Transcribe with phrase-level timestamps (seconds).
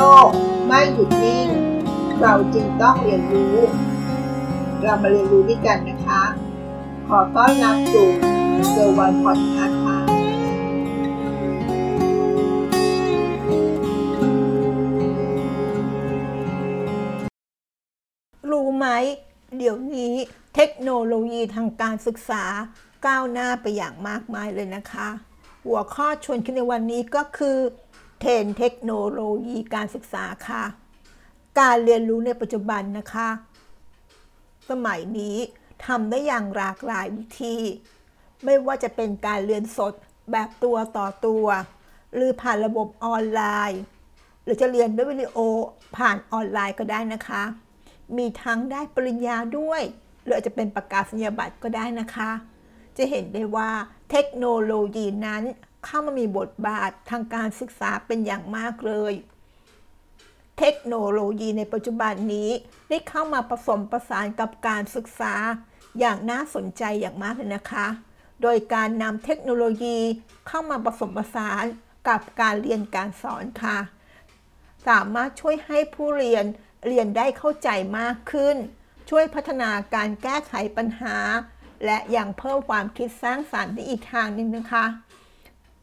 [0.00, 0.30] ลก
[0.66, 1.48] ไม่หยุดนิ่ง
[2.20, 3.56] เราจึงต้องเรียนรู้
[4.82, 6.22] เรามาเรียนรู้ด้วยกันนะคะ
[7.08, 8.08] ขอต้อนรับสู่
[8.70, 9.98] เซอร์วันพอดคาส์ค่ะ
[18.50, 18.86] รู้ไหม
[19.58, 20.14] เดี๋ยวนี้
[20.54, 22.44] เทคโนโลยีทางการศึกษา
[23.06, 25.08] ก้าวหน้าไปอย่างมากมายเลยนะคะ
[25.64, 27.58] หัวข้อชวนคิดในวันนี้ก็คือ
[28.20, 30.64] เทรนด์เทคโนโลยีการศึกษาค่ะ
[31.60, 33.28] การเรียนรู้ในปัจจุบันนะคะ
[34.70, 35.36] สมัยนี้
[35.86, 37.56] ทำได้อย่างหลากหลายวิธี
[38.44, 39.94] ไม่ว่าจะเป็นการเรียนสด
[40.32, 41.46] แบบตัวต่อตัว
[42.14, 43.80] หรือผ่านระบบออนไลน์
[44.42, 45.36] หรือจะเรียนด้วยวิดีโอ
[45.96, 47.42] ผ่านออนไลน์ก็ได้นะคะ
[48.16, 49.82] มีทั้งได้ปริญญาด้วย
[50.22, 52.30] หรืออาจจะเป็นประกาศนียบัตรก็ได้นะคะ
[52.96, 53.70] จะเห็นได้ว่า
[54.10, 55.42] เทคโนโลยีนั้น
[55.84, 59.14] เข้ามามีบทบาททางการศึกษาเป็นอย่างมากเลย
[60.58, 62.50] เทคโนโลยีในปัจจุบันนี้
[62.88, 65.34] ได้เข้ามาผสมประสานกับการศึกษา
[65.98, 67.86] อย่างน่าสนใจอย่างมากเลยนะคะ
[68.42, 69.98] โดยการนำเทคโนโลยี
[70.48, 71.64] เข้ามาผสมผสาน
[72.08, 73.78] กับการเรียนการสอนค่ะ
[74.88, 76.44] สามารถช่วยให้ผู้เรียน
[76.86, 77.68] เรียนได้เข้าใจ
[77.98, 78.56] มากขึ้น
[79.10, 81.16] ช่วยพัฒนาการแก้ไขปัญหา
[81.84, 84.84] และยังเพิ่มความคิดสร้างสรรค์ในอีกทางหนึ่งนะคะ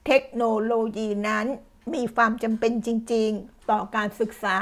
[0.08, 1.46] เทคโนโลยีนั้น
[1.94, 4.58] มีความจำเป็นจริง ๆ ต่อการศึกษา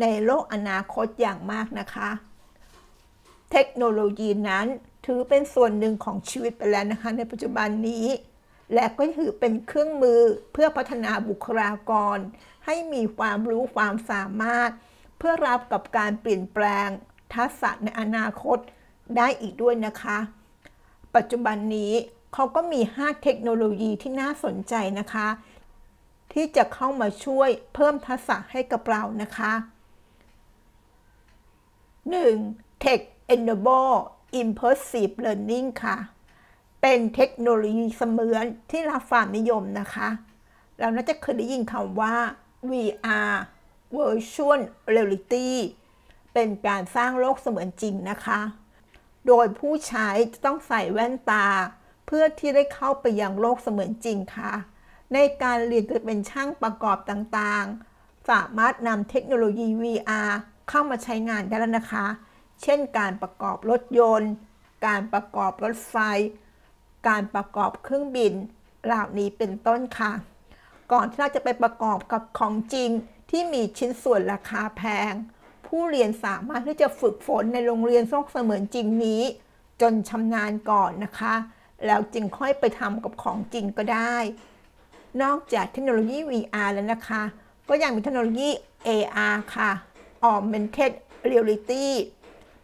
[0.00, 2.10] ในโลกอนาคตอย่างมากนะคะ
[3.52, 4.66] เทคโนโลยีนั้น
[5.06, 8.06] ถือเป็นส่วนหนึ่งของชีวิตไปแล้วนะคะ ในปัจจุบันนี้
[8.74, 10.20] และก็ถือเป็นเครื่องมือ
[10.52, 12.18] เพื่อพัฒนาบุคลากร
[12.66, 14.70] ให้มีความรู้ความสามารถ
[15.18, 16.88] เพื่อรับกับการเปลี่ยนแปลง
[17.34, 18.58] ทักษะในอนาคต
[19.16, 20.18] ได้อีกด้วยนะคะ
[21.16, 21.92] ปัจจุบันนี้
[22.34, 25.28] เขาก็มี 5 เทคโนโลยีที่น่าสนใจนะคะ
[26.32, 29.52] ที่จะเข้ามาช่วยเพิ่มทักษะให้กับเรานะคะ
[32.02, 32.82] 1.
[32.84, 33.00] Tech
[33.34, 33.96] Enable
[34.40, 35.96] Immersive Learning ค่ะ
[36.80, 40.08] เป็นเทคโนโลยีเสมือนที่รับความนิยมนะคะ
[40.78, 42.14] เราน่าจะเคยได้ยินคำว่า
[42.70, 43.34] VR
[43.96, 44.60] Virtual
[44.94, 45.48] Reality
[46.32, 48.40] เป็นการสร้างโลกเสมือนจริงนะคะ
[49.26, 51.46] โดยผู้ใช้จะต้องใส่แว่นตา
[52.10, 54.52] เพื่อที่ได้เข้าไปยังโลกเสมือนจริงค่ะ
[55.14, 60.30] ในการเรียนจะเป็นช่างประกอบต่างๆ สามารถนำเทคโนโลยี VR
[60.68, 62.06] เข้ามาใช้งานได้แล้วนะคะ
[62.62, 64.32] เช่นการประกอบรถยนต์
[64.86, 65.96] การประกอบรถไฟ
[67.08, 68.32] การประกอบเครื่องบิน
[68.84, 70.12] เหล่านี้เป็นต้นค่ะ
[70.92, 72.90] ก่อนที่เราจะไปประกอบกับของจริง
[73.30, 75.12] ที่มีชิ้นส่วนราคาแพง
[75.66, 79.22] ผู้เรียนสามารถที่จะฝึกฝนในโรงเรียนโลกเสมือนจริงนี้
[79.80, 81.34] จนชำนาญก่อนนะคะ
[81.86, 84.16] แล้วจึงค่อยไปทำกับของจริงก็ได้
[85.22, 87.22] นอกจากเทคโนโลยี VR แล้วนะคะ
[87.68, 88.48] ก็ยังมีเทคโนโลยี
[88.86, 89.70] AR ค่ะ
[90.30, 90.92] Augmented
[91.30, 91.86] Reality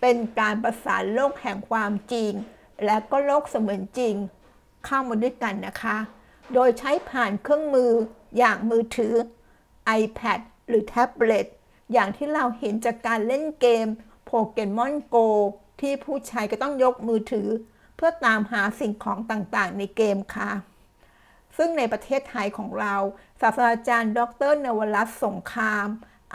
[0.00, 2.32] เป็นการประสานโลกแห่งความจริง
[2.84, 4.14] และก็โลกเสมือนจริง
[4.84, 5.96] เข้ามาด้วยกันนะคะ
[6.54, 7.90] โดยใช้ผ่านเครื่องมือ
[8.38, 9.14] อย่างมือถือ
[10.00, 11.46] iPad หรือแท็บเล็ต
[11.92, 13.86] อย่างที่เราเห็นจากการเล่นเกม
[14.24, 15.16] โปเกมอนโก
[15.80, 17.48] ที่ผู้ใช้ก็ต้องยกมือถือ
[17.96, 20.50] เพื่อตามหาสิ่งของต่างๆ ในเกมค่ะ
[21.56, 22.94] ซึ่งในประเทศไทยของเรา
[23.40, 25.86] ศาสตราจารย์ ดรนวรัตน์สงคราม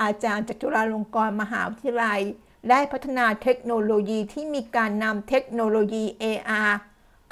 [0.01, 2.21] อาจารย์จากจุฬาลงกรณ์มหาวิทยาลัย
[2.69, 6.71] ได้พัฒนาเทคโนโลยีที่มีการนำเทคโนโลยี AR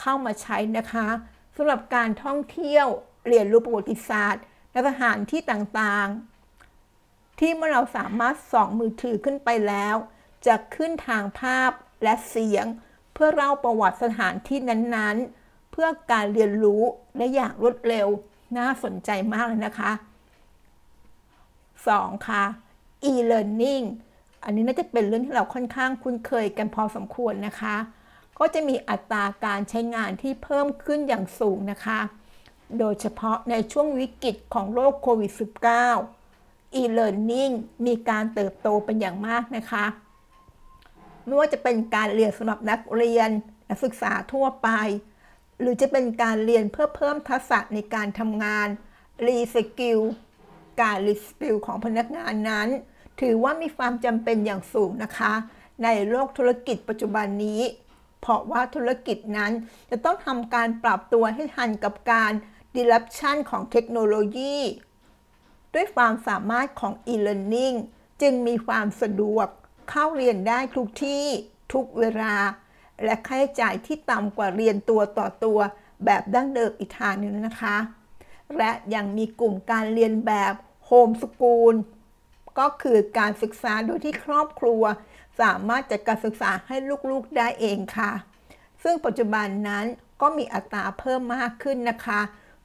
[0.01, 1.07] เข้ามาใช้นะคะ
[1.55, 2.88] สำหรับการท่องเที่ยว
[3.27, 9.95] เรียนรู้ประวัติศาสตร์และสถานที่ต่างๆ ที่เมื่อเราสามารถส่องมือถือขึ้นไปแล้ว
[10.47, 11.71] จะขึ้นทางภาพ
[12.03, 12.65] และเสียง
[13.19, 16.81] เพื่อเล่าประวัติสถานที่นั้นๆ เพื่อการเรียนรู้
[17.17, 18.07] ได้อย่างรวดเร็ว
[18.57, 19.91] น่าสนใจมากเลยนะคะ
[21.50, 22.27] 2.
[22.27, 22.44] ค่ะ
[23.11, 23.85] e-learning
[24.44, 27.75] อันนี้น่าจะเป็นเรื่องที่เราค่อนข้างคุ้นเคยกันพอสมควรนะคะ
[28.39, 32.00] ก็จะมีอัตราการใช้งานที่เพิ่มขึ้นอย่างสูงนะคะ
[32.79, 35.31] โดยเฉพาะในช่วงวิกฤตของโรคโควิด
[36.06, 37.53] -19 e-learning
[37.86, 39.86] มีการเติบโตเป็นอย่างมากนะคะ
[41.27, 43.29] ไม่ว่าจะเป็นการเรียนสำหรับนักเรียน
[43.69, 44.69] นักศึกษาทั่วไป
[45.59, 48.68] หรือจะเป็นการเรียนเพื่อเพิ่มทักษะในการทำงาน
[49.27, 50.00] reskill
[50.81, 52.69] การ reskill ของพนักงานนั้น
[53.21, 55.33] ถือว่ามีความจำเป็นอย่างสูงนะคะ
[55.83, 57.62] ในโลกธุรกิจปัจจุบันนี้
[58.21, 59.51] เพราะว่าธุรกิจนั้น
[59.89, 62.31] จะต้องทำการปรับตัวให้ทันกับการ
[62.75, 64.57] disruption ของเทคโนโลยี
[65.73, 67.75] ด้วยความสามารถของ e-learning
[68.21, 69.47] จึงมีความสะดวก
[69.89, 71.25] เข้าเรียนได้ทุกที่
[71.74, 72.36] ทุกเวลา
[73.04, 75.60] และค่าใช้จ่ายที่ต่ำกว่าเรียนตัวต่อตัว
[76.06, 77.78] แบบดั้งเดิมอีกทางหนึงนะคะ
[78.57, 80.54] และยังมีกลุ่มการเรียนแบบ
[80.86, 81.75] โฮมสกูล
[82.60, 84.84] ก็คือการศึกษาโดยที่ครอบครัว
[85.42, 86.75] สามารถจัดการศึกษาให้
[87.10, 88.12] ลูกๆได้เองค่ะ
[88.83, 89.86] ซึ่งปัจจุบันนั้น
[90.22, 92.22] ก็มีอัตราเพิ่มมากขึ้นนะคะ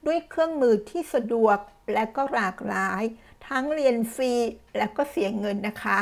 [0.07, 1.59] ด้วยเครื่องมือที่สะดวก
[1.93, 3.03] และก็หลากหลาย
[3.49, 4.33] ทั้งเรียนฟรี
[4.77, 5.99] และก็เสียเงินนะคะ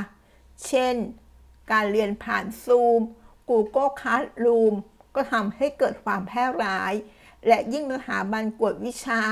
[0.67, 0.95] เช่น
[1.73, 3.01] การเรียนผ่านซูม
[3.49, 4.75] Google Classroom
[5.15, 6.93] ก็ทำให้เกิดความแพร่หลาย
[7.47, 9.23] และยิ่งสถาบันกวดวิชา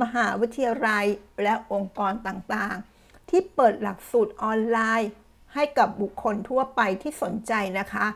[0.00, 1.06] มหาวิทยาลัย
[1.42, 5.10] และองค์กรต่างๆ ที่เปิดหลักสูตรออนไลน์
[5.54, 8.06] ให้กับบุคคลทั่วไปที่สนใจนะคะ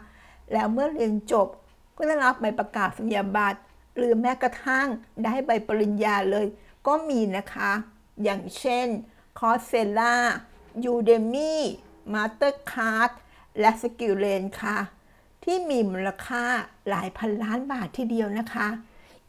[0.52, 1.48] แล้วเมื่อเรียนจบ
[1.96, 3.60] ก็ได้รับใบประกาศนียบัตร
[3.96, 4.88] หรือแม้กระทั่ง
[5.24, 6.46] ได้ใบปริญญาเลย
[6.86, 7.72] ก็มีนะคะ
[8.22, 8.86] อย่างเช่น
[9.38, 10.14] c o r s e l a
[10.92, 11.54] Udemy
[12.12, 13.10] Mastercard
[13.60, 14.78] และ s k i l l a n ค่ะ
[15.44, 16.44] ที่มีมูลค่า
[16.88, 18.68] หลายพันล้านบาททีเดียวนะคะ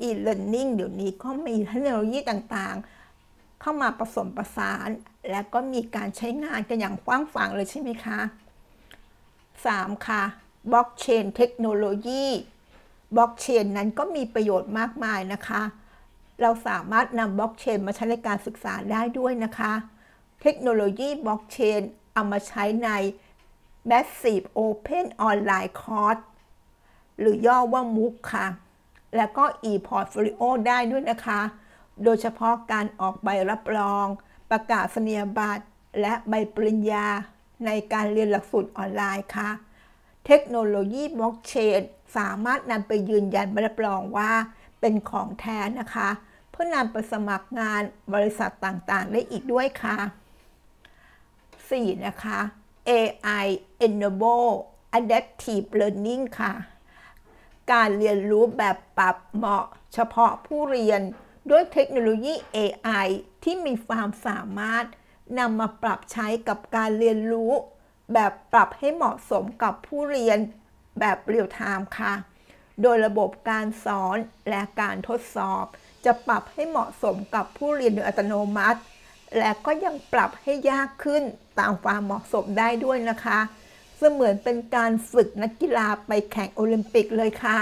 [0.08, 4.90] e-learning เดี๋ยวนี้ก็มีเทคโนโลยีต่างๆ เข้ามาผสมประสาน
[5.30, 8.20] และก็มีการใช้งานกันอย่างกว้างขวางเลยใช่ไหมคะ
[9.34, 10.08] 3.
[10.08, 10.24] ค่ะ
[10.72, 12.25] blockchain เทคโนโลยี
[13.16, 15.62] บล็อกเชนนั้นก็มีประโยชน์มากมายนะคะ
[16.42, 19.74] เราสามารถนำบล็อกเชนมาใช้ในการศึกษาได้ด้วยนะคะ
[20.42, 21.81] เทคโนโลยีบล็อกเชน
[22.13, 22.89] เอามาใช้ใน
[23.89, 26.24] Massive Open Online Course
[27.19, 28.48] หรือย่อว่า MOOC ค่ะ
[29.15, 31.42] แล้วก็ e-portfolio ได้ด้วยนะคะ
[32.04, 34.06] โดยเฉพาะการออกใบรับรอง
[34.51, 35.65] ประกาศนียบัตร
[36.01, 37.07] และใบปริญญา
[37.65, 39.50] ในการเรียนหลักสูตรออนไลน์ค่ะ
[40.25, 41.81] เทคโนโลยีบล็อกเชน
[42.18, 44.31] สามารถนำไปยืนยันใบรับรองว่า
[44.80, 46.10] เป็นของแท้นะคะ
[46.51, 47.81] เพื่อนำไปสมัครงาน
[48.13, 49.98] บริษัทต่างๆ ได้อีกด้วยค่ะ
[51.71, 52.06] 4.
[52.07, 52.39] นะคะ
[52.89, 53.45] AI
[53.86, 54.51] Enable
[54.98, 56.54] Adaptive Learning ค่ะ
[57.71, 61.01] การเรียนรู้แบบปรับเหมาะเฉพาะผู้เรียน
[61.50, 63.07] ด้วยเทคโนโลยี AI
[63.44, 64.86] ที่มีความสามารถ
[65.39, 67.51] นำมาปรับใช้กับการเรียนรู้
[68.13, 70.38] แบบปรับให้เหมาะสมกับผู้เรียน
[71.00, 72.13] แบบเรียลไทม์ค่ะ
[72.81, 74.18] โดยระบบการสอน
[74.50, 75.65] และการทดสอบ
[76.06, 78.80] จะปรับให้เหมาะสมกับผู้เรียนโดยอัตโนมัติ
[79.38, 81.24] และก็ยังปรับให้ยากขึ้น
[81.59, 83.39] ตามความเหมาะสมได้ด้วยนะคะ
[83.97, 87.57] เสมือนเป็นการฝึกนักกีฬาไปแข่งโอลิมปิกเลยค่ะ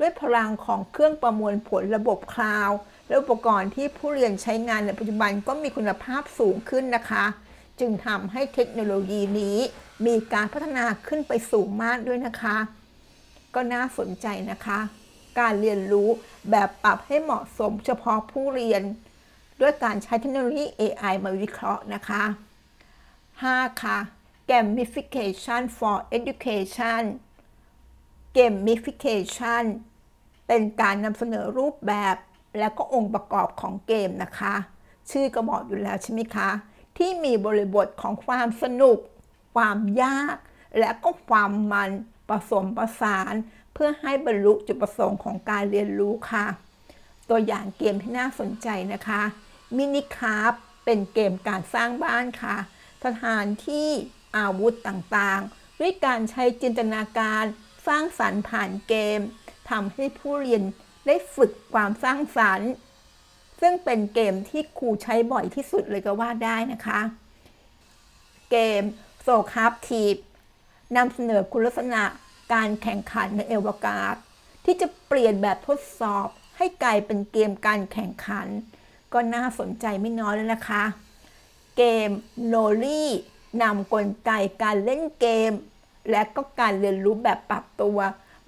[0.00, 2.76] ด้วยพลังของเครื่องประมวลผลระบบคลาวด์
[3.08, 7.24] และอุปกรณ์ที่ผู้เรียนใช้งานในปัจจุบันก็มีคุณภาพสูงขึ้นนะคะ
[7.80, 9.58] จึงทำให้เทคโนโลยีนี้
[10.06, 12.56] มีการพัฒนาขึ้นไปสูงมากด้วยนะคะ
[13.54, 14.78] ก็น่าสนใจนะคะ
[15.38, 16.08] การเรียนรู้
[16.50, 18.82] แบบปรับให้เหมาะสมเฉพาะผู้เรียน
[19.60, 22.22] ด้วยการใช้เทคโนโลยี AI มาวิเคราะห์นะคะ
[23.44, 23.82] 5.
[23.82, 23.98] ค่ะ
[24.50, 27.02] Gamification for Education
[28.36, 29.64] Gamification
[30.46, 32.16] เป็นการนำเสนอรูปแบบ
[32.58, 34.54] และก็องค์ประกอบของเกมนะคะ
[35.10, 36.50] ชื่อก็บอกอยู่แล้วใช่ไหมคะ
[36.96, 38.98] ที่มีบริบทของความสนุก
[39.54, 40.36] ความยาก
[40.78, 41.90] และก็ความมัน
[42.28, 43.34] ผสมประสาน
[43.72, 46.46] เพื่อให้บรรลุจุดประสงค์ของการเรียนรู้ค่ะ
[47.28, 49.22] ตัวอย่างเกมที่น่าสนใจนะคะ
[49.76, 50.50] มินิคาร์
[50.84, 52.56] เป็นเกมการสร้างบ้านค่ะ
[53.04, 53.88] สถานที่
[54.36, 57.44] อาวุธต่างๆ ด้วยการใช้จินตนาการ
[57.86, 59.20] สร้างสรรค์ผ่านเกม
[59.70, 60.62] ทำให้ผู้เรียน
[61.06, 62.70] ได้ฝึกความสร้างสรรค์
[63.60, 67.00] ซึ่งเป็นเกมที่ครูใช้บ่อยที่สุดเลยก็ว่าได้นะคะ
[68.50, 68.82] เกม
[69.22, 70.14] Socrative
[70.96, 72.02] นำเสนอคุณลักษณะ
[72.52, 74.14] การแข่งขันในอวกาศ
[74.64, 78.46] ที่จะเปลี่ยนแบบทดสอบให้กลายเป็นเกมการแข่งขัน
[79.12, 80.82] ก็น่าสนใจไม่น้อยแล้วนะคะ
[81.76, 82.10] เกม
[82.46, 83.10] Knowre
[83.62, 84.30] นำกลไก
[84.62, 85.52] การเล่นเกม
[86.10, 87.98] และก็การเรียนรู้แบบปรับตัว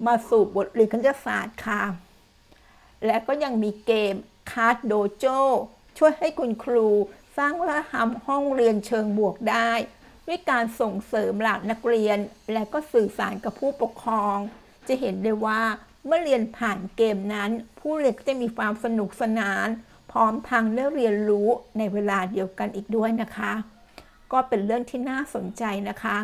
[0.05, 1.81] มาสู่บทเรียนคณิตศาสตร์ค่ะ
[3.05, 4.13] และก็ยังมีเกม
[4.51, 5.25] ClassDojo
[5.97, 6.87] ช่วยให้คุณครู
[7.37, 9.71] สร้างวัฒนธรรมห้องเรียนเชิงบวกได้
[10.27, 12.17] ด้วยการส่งเสริมหลักนักเรียน
[12.53, 14.37] และก็สื่อสารกับผู้ปกครอง
[14.87, 15.61] จะเห็นได้ว่า
[16.05, 19.67] เมื่อเรียนผ่านเกมนั้น ผู้เรียนก็จะมีความสนุกสนาน
[20.11, 21.47] พร้อมทางได้เรียนรู้
[21.77, 23.51] ในเวลาเดียวกันอีกด้วยนะคะ
[24.31, 26.17] ก็เป็นเรื่องที่น่าสนใจนะคะ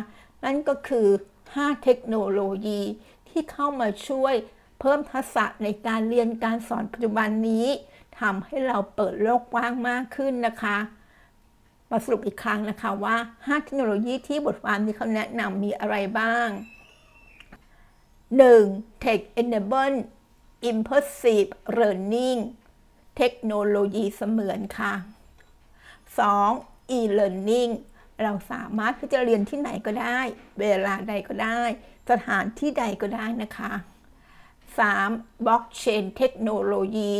[0.44, 1.08] นั่นก็คือ
[1.46, 2.80] 5 เทคโนโลยี
[3.28, 4.34] ที่เข้ามาช่วย
[4.80, 7.66] เพิ่มทักษะในการเรียนการสอนปัจจุบันนี้
[8.20, 10.76] ทำให้เราเปิดโลกกว้างมากขึ้นนะคะ
[11.90, 16.48] มาสรุปอีกครั้งนะคะว่า 5 เทคโนโลยีที่บทความนี้เขาแนะนำมีอะไรบ้าง
[18.16, 19.02] 1.
[19.02, 19.96] Tech Enable
[20.70, 22.40] Immersive Learning
[23.16, 24.92] เทคโนโลยีเสมือนค่ะ
[26.34, 26.98] 2.
[26.98, 27.72] E-Learning
[28.22, 30.18] เราสามารถที่จะเรียนที่ไหนก็ได้
[30.60, 31.60] เวลาใดก็ได้
[32.10, 33.72] สถานที่ใดก็ได้นะคะ
[34.78, 35.44] 3.
[35.44, 37.14] Blockchain เทคโนโลยี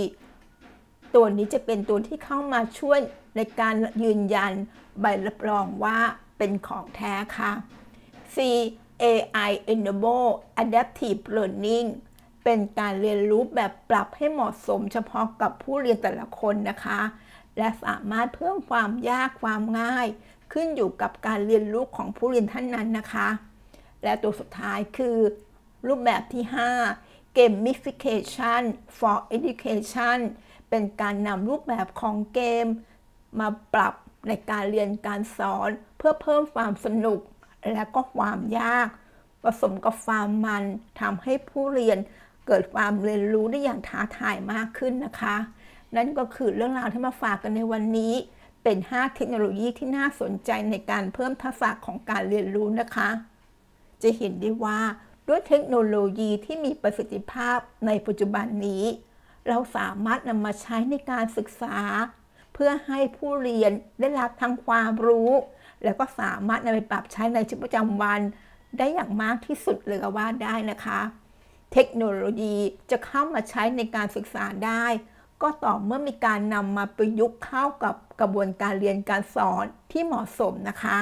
[1.14, 3.00] ตัวนี้จะเป็นตัวที่เข้ามาช่วย
[3.36, 3.74] ในการ
[4.04, 4.52] ยืนยัน
[5.00, 5.98] ใบรับรองว่า
[6.38, 7.52] เป็นของแท้ค่ะ
[8.34, 8.36] C
[9.02, 10.28] AI Enable
[10.62, 11.88] Adaptive Learning
[12.48, 17.00] เป็นการเรียนรู้แบบปรับให้เหมาะสม เฉพาะกับผู้เรียนแต่ละคนนะคะ
[17.58, 20.06] และสามารถเพิ่มความยากความง่าย
[20.52, 23.28] ขึ้นอยู่กับการเรียนรู้ของผู้เรียนท่านนั้นนะคะ
[24.02, 25.18] และตัวสุดท้ายคือ
[25.86, 26.44] รูปแบบที่
[26.90, 28.62] 5 Gamification
[28.98, 30.18] for Education
[30.70, 32.66] เป็นการนำรูปแบบของเกม
[33.40, 33.94] มาปรับ
[34.28, 37.20] ในการเรียนการสอน เพื่อเพิ่มความสนุก
[37.72, 38.88] และก็ความยาก
[39.42, 40.64] ผสมกับความมัน
[41.00, 41.98] ทำให้ผู้เรียน
[42.46, 45.36] เกิดความเรียนรู้ได้อย่างท้าทายมากขึ้นนะคะ
[45.96, 48.14] นั่นก็คือเรื่องราวที่มาฝากกันในวันนี้
[48.62, 53.08] เป็น 5 เทคโนโลยีที่น่าสนใจในการเพิ่มทักษะของการเรียนรู้นะคะ
[54.02, 54.80] จะเห็นได้ว่า
[55.28, 58.84] ด้วยเทคโนโลยีที่มีประสิทธิภาพในปัจจุบันนี้
[59.48, 61.76] เราสามารถนำมาใช้ในการศึกษา
[62.54, 65.30] เพื่อให้ผู้เรียนได้รับทั้งความรู้
[65.84, 68.20] แล้วก็สามารถนำไปปรับใช้ในชีวิตประจำวัน
[68.78, 71.00] ได้อย่างมากที่สุดเลยก็ว่าได้นะคะ
[71.72, 72.56] เทคโนโลยี
[72.90, 74.86] จะเข้ามาใช้ในการศึกษาได้
[75.42, 80.98] ก็ต่อเมื่อมีการนำมาประยุกต์เข้ากับกระบวนการเรียนการสอนที่เหมาะสมนะคะ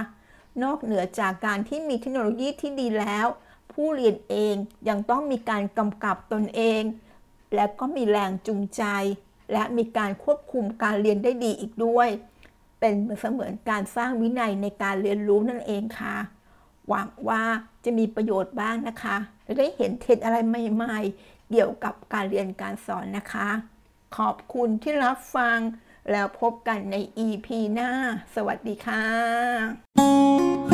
[0.63, 3.27] นอกเหนือจากการที่มีเทคโนโลยีที่ดีแล้ว
[3.73, 4.55] ผู้เรียนเอง
[4.89, 6.83] ยังต้องมีการกำกับตนเอง
[7.55, 8.83] และก็มีแรงจูงใจ
[9.53, 12.09] และมีการควบคุมการเรียนได้ดีอีกด้วย
[12.81, 16.17] เป็นเสมือนการสร้างวินัยในการเรียนรู้นั่นเองค่ะ
[16.89, 17.43] หวังว่า
[17.85, 19.17] จะมีประโยชน์บ้างนะคะ
[19.59, 23.49] ได้เห็นเทรนอะไรใหม่ ๆ เกี่ยวกับการเรียนการสอนนะคะ
[24.17, 25.59] ขอบคุณที่รับฟัง
[26.11, 26.97] แล้วพบกันใน
[27.27, 27.91] EP หน้า
[28.35, 30.74] สวัสดีค่ะ